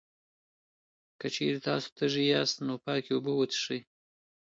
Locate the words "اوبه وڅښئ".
3.13-3.79